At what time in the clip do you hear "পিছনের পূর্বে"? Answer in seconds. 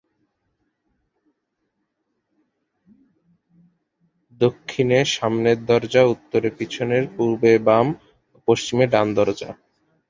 6.57-7.51